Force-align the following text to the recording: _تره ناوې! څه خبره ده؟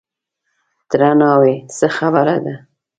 _تره 0.89 1.09
ناوې! 1.19 1.53
څه 1.77 1.87
خبره 1.97 2.35
ده؟ 2.45 2.55